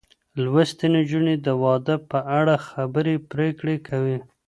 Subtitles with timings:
[0.43, 4.17] لوستې نجونې د واده په اړه خبرې پرېکړې کوي.